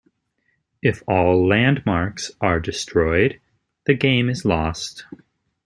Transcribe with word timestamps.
If 0.81 1.03
all 1.07 1.47
landmarks 1.47 2.31
are 2.41 2.59
destroyed, 2.59 3.39
the 3.85 3.93
game 3.93 4.29
is 4.29 4.43
lost. 4.45 5.05